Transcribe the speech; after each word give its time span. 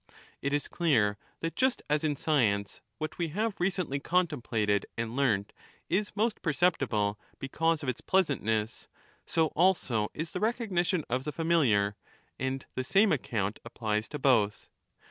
It 0.41 0.51
is 0.51 0.67
clear 0.67 1.19
that 1.41 1.55
just 1.55 1.83
as 1.87 2.03
in 2.03 2.15
science 2.15 2.81
what 2.97 3.19
we 3.19 3.27
have 3.27 3.59
recently 3.59 3.99
contemplated 3.99 4.87
and 4.97 5.09
25 5.09 5.15
learnt 5.15 5.53
is 5.89 6.15
most 6.15 6.41
perceptible 6.41 7.19
f 7.21 7.35
because 7.37 7.83
of 7.83 7.89
its 7.89 8.01
pleasantness 8.01 8.87
f, 8.91 9.21
so 9.27 9.47
also 9.49 10.09
is 10.15 10.31
the 10.31 10.39
recognition 10.39 11.05
of 11.07 11.23
the 11.23 11.31
familiar, 11.31 11.97
and 12.39 12.65
the 12.73 12.83
same 12.83 13.11
account 13.11 13.59
applies 13.63 14.07
to 14.09 14.17
both. 14.17 14.69